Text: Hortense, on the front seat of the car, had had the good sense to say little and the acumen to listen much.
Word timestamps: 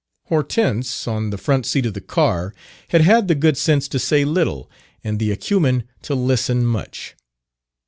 Hortense, 0.29 1.07
on 1.07 1.29
the 1.29 1.37
front 1.37 1.63
seat 1.67 1.85
of 1.85 1.93
the 1.93 2.01
car, 2.01 2.55
had 2.87 3.01
had 3.01 3.27
the 3.27 3.35
good 3.35 3.55
sense 3.55 3.87
to 3.89 3.99
say 3.99 4.25
little 4.25 4.67
and 5.03 5.19
the 5.19 5.31
acumen 5.31 5.83
to 6.01 6.15
listen 6.15 6.65
much. 6.65 7.13